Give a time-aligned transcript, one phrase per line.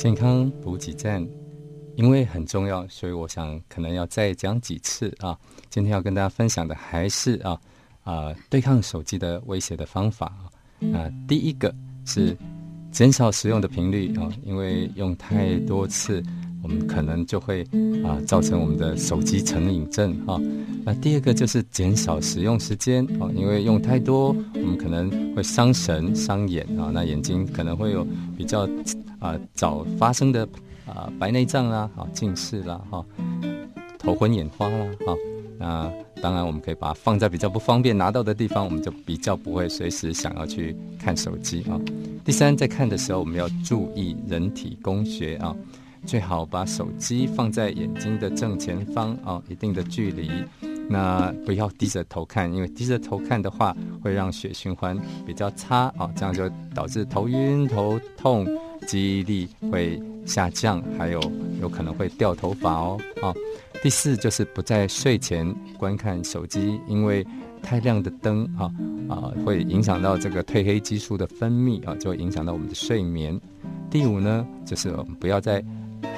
[0.00, 1.22] 健康补给站，
[1.94, 5.38] 因为很重要，所以我想可能要再讲几次啊。
[5.68, 7.60] 今天要跟大家分享的还是啊
[8.02, 10.48] 啊对抗手机的威胁的方法啊。
[10.94, 11.70] 啊，第一个
[12.06, 12.34] 是
[12.90, 16.22] 减少使用的频率啊，因为用太多次。
[16.62, 17.62] 我们可能就会
[18.04, 20.40] 啊造成我们的手机成瘾症哈。
[20.84, 26.90] 那第二个就是减少使用时间啊，因为用太多，我们可能会伤神伤眼啊。
[26.92, 28.68] 那眼睛可能会有比较
[29.18, 30.48] 啊早发生的
[30.86, 33.04] 啊白内障啦、啊近视啦、哈
[33.98, 35.14] 头昏眼花啦、哈。
[35.58, 41.78] 那当然我们可以把它放在比较不方便拿到的地方，我们就比较不会随时想要去看手机啊。
[42.24, 45.54] 第三，在看的时候我们要注意人体工学啊。
[46.06, 50.30] 最好把手机放在眼睛的正前方啊，一定的距离。
[50.88, 58.44] 那不要低着头看，因为低着头看的话，会让血循环比较差啊，这样就导致头晕、头痛，
[58.88, 61.20] 记忆力会下降，还有
[61.60, 63.32] 有可能会掉头发哦啊。
[63.82, 67.24] 第四就是不在睡前观看手机，因为
[67.62, 68.68] 太亮的灯啊
[69.08, 73.40] 啊会影响到这个褪黑激素的分泌啊，就会影响到我们的睡眠。
[73.88, 75.64] 第五呢，就是我们不要在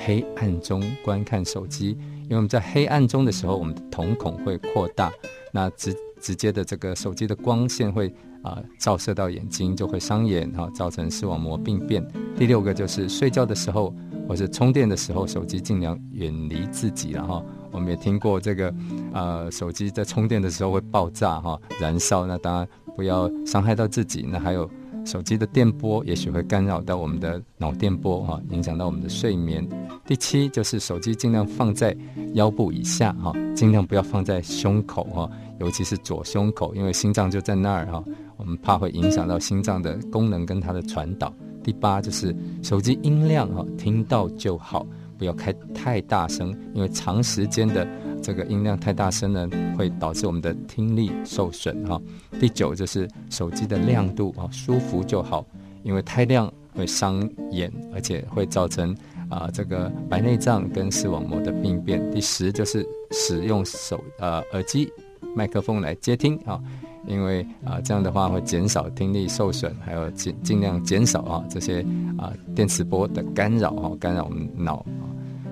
[0.04, 1.90] 黑暗中观看手机，
[2.24, 5.12] 因为我们在黑暗中的时候，我们的瞳孔会扩大，
[5.52, 12.06] 那直直接的这个手机的光线会啊照射到眼睛，就会伤眼哈，造成视网膜病变。
[12.36, 13.94] 第六个就是睡觉的时候
[14.28, 17.44] 或是充电的时候，手机尽量远离自己了哈。
[17.70, 18.74] 我们也听过这个
[19.12, 24.26] 呃，手机在充电的时候会爆炸哈，燃烧，那当然不要伤害到自己。
[24.30, 24.68] 那还有。
[25.04, 29.66] 手机的电波也许会干扰到我们的脑电波哈，影响到我们的睡眠。
[30.06, 31.96] 第七就是手机尽量放在
[32.34, 38.02] 腰部以下哈，尽量不要放在胸口哈，尤其是左胸口，因为心脏就在那儿哈，
[38.36, 41.32] 我们怕会影响到心脏的功能跟它的传导。
[41.62, 44.86] 第八就是手机音量哈，听到就好，
[45.18, 47.86] 不要开太大声，因为长时间的。
[48.22, 52.00] 这个音量太大声呢，会导致我们的听力受损哈。
[52.38, 55.44] 第九就是手机的亮度啊，舒服就好，
[55.82, 58.96] 因为太亮会伤眼，而且会造成
[59.28, 62.10] 啊这个白内障跟视网膜的病变。
[62.12, 64.90] 第十就是使用手呃耳机
[65.34, 66.60] 麦克风来接听啊，
[67.06, 71.84] 因为啊这样的话会减少听力受损，还有尽尽量减少啊这些
[72.16, 74.86] 啊电磁波的干扰啊，干扰我们脑。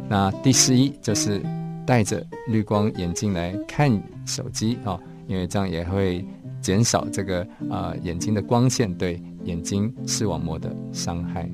[0.09, 1.43] 那第十一就是。
[1.91, 3.91] 戴着绿光眼镜来看
[4.25, 4.97] 手机啊，
[5.27, 6.25] 因为这样也会
[6.61, 11.51] 减少这个啊眼睛的光线对眼睛视网膜的伤害。